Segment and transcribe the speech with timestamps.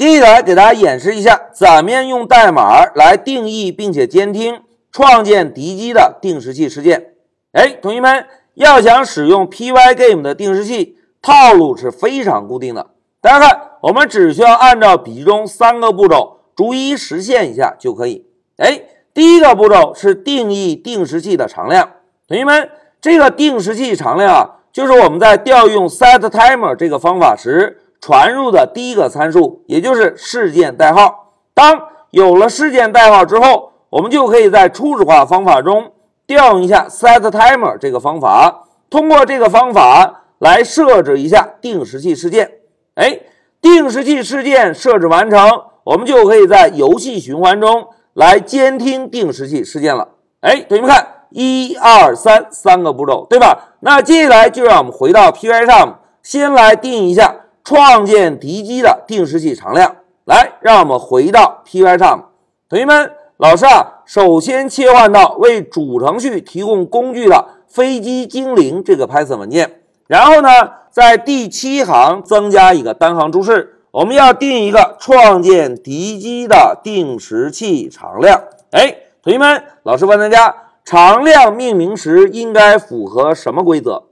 [0.00, 7.12] 接下来给大家演示一下，怎么样用代码来定义并且监听创建敌机的定时器事件。
[7.52, 8.24] 哎，同学们，
[8.54, 12.86] 要想使用 Pygame 的定时器，套路是非常固定的。
[13.20, 18.24] 大家看，我们只需要按照笔记中三个步骤逐一实现一下就可以。
[18.56, 18.80] 哎，
[19.12, 21.90] 第一个步骤是定义定时器的常量。
[22.26, 22.70] 同学们，
[23.02, 31.34] 这个定时器常量啊，就是我们在调用 setTimer 这个方法时传入的第一个参数，也就是事件代号。
[31.54, 31.80] 当
[32.10, 35.92] 有了事件代号之后，我们就可以在初始化方法中。
[36.26, 42.52] 调用一下 setTimer 这个方法，通过这个方法来设置一下定时器事件。
[42.94, 43.18] 哎，
[43.60, 50.10] 定时器事件设置完成，我们就可以在游戏循环中来监听定时器事件了。
[50.40, 53.74] 哎，同学们看，一二三三个步骤，对吧？
[53.80, 59.96] 那接下来就让我们回到 Py 上，先来定一下创建敌机的定时器常量。
[60.24, 62.30] 来，让我们回到 Py 上，
[62.68, 63.12] 同学们。
[63.36, 70.48] 老师啊，首先切换到为主程序提供工具的飞机精灵这个 Python 文件，然后呢，
[70.90, 78.42] 在第七行增加一个单行注释，我们要定一个创建敌机的定时器常量。
[78.72, 84.02] 哎，同学们，老师问大家，常量命名时应该符合什么规则？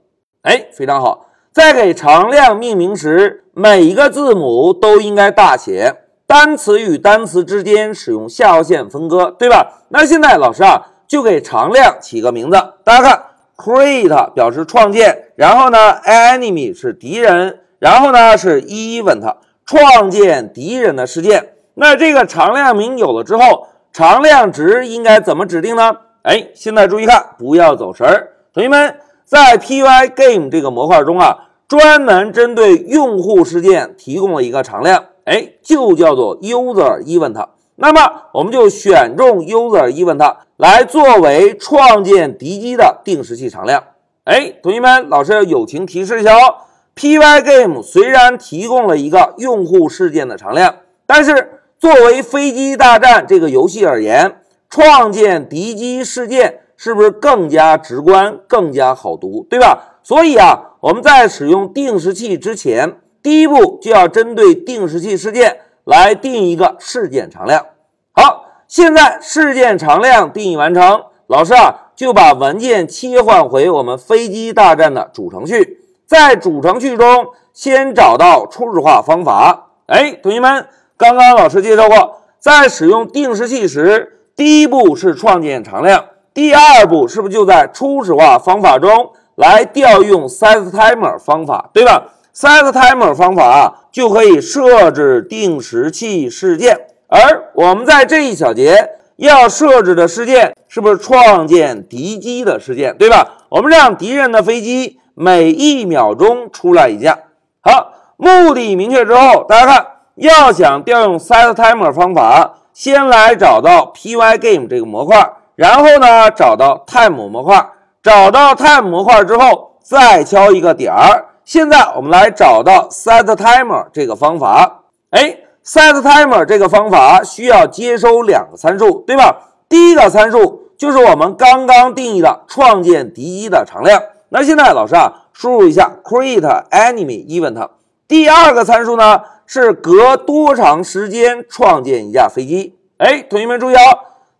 [0.41, 5.95] 哎，非常好，在给常量命名时，每一个字母都应该大写。
[6.27, 9.81] 单词与单词之间使用下划线分割，对吧？
[9.89, 12.57] 那现在老师啊，就给常量起个名字。
[12.83, 13.23] 大家看
[13.57, 21.53] ，create 表示创建，然后呢，enemy 是敌人，然后呢是 event 创建敌人的事件。
[21.73, 25.97] 那这个常量名有了之后，常量值应该怎么指定呢？
[26.21, 28.95] 哎，现在注意看，不要走神儿，同学们，
[29.29, 35.05] 在 Pygame 这个模块中啊，专门针对用户事件提供了一个常量。
[35.25, 37.47] 哎，就叫做 user event。
[37.75, 43.83] 那么我们就选中 user event 来作为创建敌机的定时器常量。
[44.23, 46.55] 哎，同学们，老师友情提示一下哦。
[46.95, 54.37] Pygame 虽然提供了一个用户事件的常量，但是作为飞机大战这个游戏而言，
[54.71, 59.97] 创建敌机事件是不是更加直观、更加好读，对吧？
[60.01, 63.01] 所以啊，我们在使用定时器之前。
[63.21, 67.65] 第一步就要针对定时器事件来定一个事件常量。
[68.13, 79.71] 好，现在事件常量定义完成，老师啊就把文件切换回我们飞机大战的主程序，在主程序中先找到初始化方法。
[79.87, 92.03] 哎，同学们，刚刚老师介绍过，在使用定时器时，第一步是创建常量，第二步是不是就在初始化方法中来调用 setTimer 方法，对吧
[92.35, 103.37] ？setTimer 方法啊，就可以设置定时器事件，而我们在这一小节要设置的事件，是不是创建敌机的事件，对吧？
[103.49, 107.17] 我们让敌人的飞机每一秒钟出来一架。
[107.61, 115.29] 好，目的明确之后，大家看，要想调用 setTimer 方法，先来找到 Pygame 这个模块，
[115.59, 117.69] 然后呢，找到 time 模块，
[118.01, 121.25] 找到 time 模块之后，再敲一个点儿。
[121.43, 124.83] 现在我们来找到 setTimer 这个方法。
[125.09, 129.35] 哎，setTimer 这个方法需要接收两个参数，对吧？
[129.67, 134.01] 第一个参数就是我们刚刚定义的创建敌机的常量。
[134.29, 137.67] 那现在老师啊，输入一下 createEnemy event。
[138.07, 142.77] 第二个参数呢是隔多长时间创建一架飞机？
[142.97, 143.79] 哎，同学们注意哦，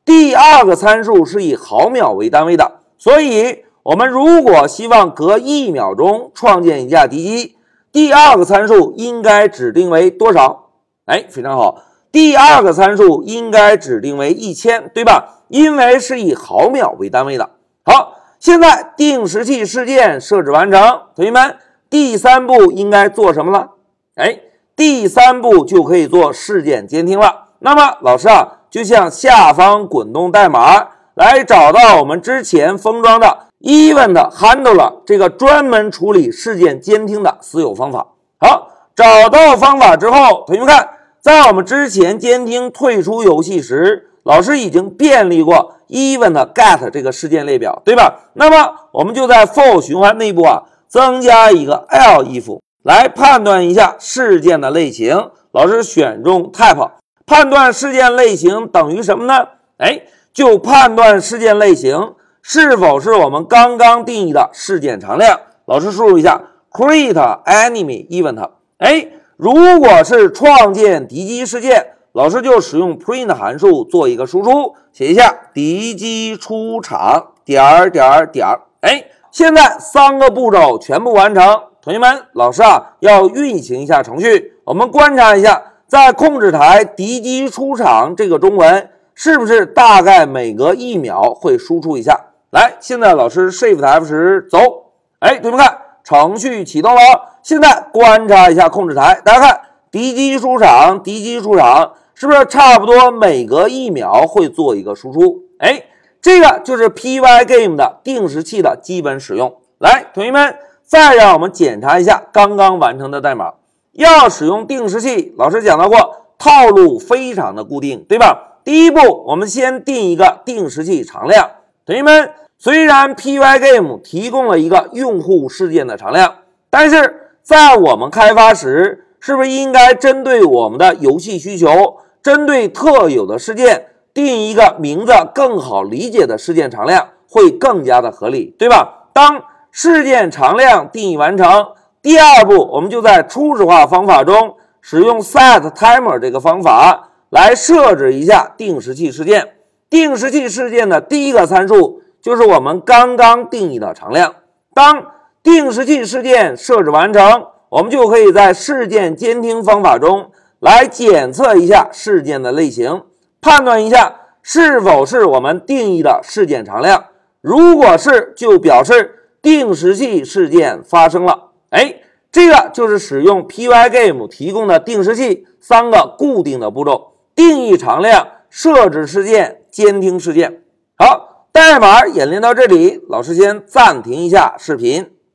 [0.03, 3.65] 第二个参数是以毫秒为单位的，所以。
[3.81, 7.55] 我们如果希望隔一秒钟创建一架敌机，
[7.91, 10.69] 第二个参数应该指定为多少？
[11.05, 15.43] 哎，非常好，第二个参数应该指定为一千，对吧？
[15.47, 17.49] 因为是以毫秒为单位的。
[17.83, 21.57] 好，现在定时器事件设置完成，同学们，
[21.89, 23.71] 第三步应该做什么了？
[24.16, 24.39] 哎，
[24.75, 27.45] 第三步就可以做事件监听了。
[27.59, 33.45] 那么老师啊，就向下方滚动代码来找到我们之前封装的。
[33.61, 38.07] Event Handler 这个专门处理事件监听的私有方法。
[38.39, 40.89] 好，找到方法之后，同学们看，
[41.19, 48.29] 在我们之前监听退出游戏时，老师已经便利过 Event Get 这个事件列表，对吧？
[48.35, 55.31] 那么我们就在 For 循环内部啊，增加一个 l if 来判断一下事件的类型。
[55.51, 56.91] 老师选中 Type，
[57.29, 59.49] 判断事件类型等于什么呢？
[59.78, 60.02] 哎，
[60.34, 62.16] 就判断事件类型。
[62.41, 65.40] 是否是我们刚刚定义的事件常量？
[65.66, 66.41] 老师输入一下
[66.72, 67.14] create
[67.46, 68.49] enemy event。
[68.79, 78.61] 哎，如果是创建敌机事件，老师就使用 print 函数做一个输出，写一下敌机出场点儿点儿点儿。
[78.81, 81.61] 哎，现在三个步骤全部完成。
[81.79, 92.28] 同学们，老师啊要运行一下程序，我们观察一下，在控制台敌机出场这个中文是不是大概每隔一秒会输出一下？
[92.52, 94.91] 来，现在老师 Shift F 十走。
[95.18, 97.02] 哎，同学们看，程序启动了。
[97.41, 105.40] 现在观察一下控制台，大家看敌机出场，敌机出场，是不是差不多每隔一秒会做一个输出？
[105.58, 105.86] 哎，
[106.22, 109.56] 这个就是 Pygame 的定时器的基本使用。
[109.80, 110.56] 来，同学们。
[110.90, 113.53] 再让我们检查一下刚刚完成的代码。
[113.94, 118.59] 要使用定时器，老师讲到过，套路非常的固定，对吧？
[118.64, 121.50] 第一步，我们先定一个定时器常量。
[121.86, 126.36] 同学们，虽然 Pygame 提供了一个用户事件的常量，
[126.70, 139.08] 但是在我们开发时，是不是应该针对我们的游戏需求，针对特有的事件，定一个名字更好理解的事件常量，会更加的合理，对吧？
[139.14, 141.70] 当事件常量定义完成，
[142.01, 149.55] 第二步，我们就在初始化方法中使用 setTimer 这个方法来设置一下定时器事件。
[149.90, 154.35] 定时器事件的第一个参数就是我们刚刚定义的常量。
[154.73, 155.07] 当
[155.43, 163.03] 定时器事件设置完成，我们就可以在事件监听方法中来检测一下事件的类型，
[163.41, 167.07] 判断一下是否是我们定义的事件常量。
[167.41, 169.16] 如果是，就表示。
[169.41, 172.01] 定时器事件发生了，哎，
[172.31, 180.63] 这个就是使用 Pygame 提供的定时器三个固定的步骤：定义常量、设置事件、监听事件。
[180.97, 185.11] 好，代码演练到这里，老师先暂停一下视频。